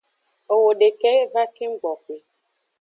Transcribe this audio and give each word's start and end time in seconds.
Owo 0.53 0.69
deke 0.79 1.11
va 1.33 1.43
keng 1.55 1.75
gboxwe. 1.81 2.15